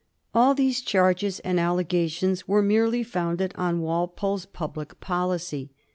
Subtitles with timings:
[0.33, 5.73] All these charges and allegations were merely founded on Walpole's public policy.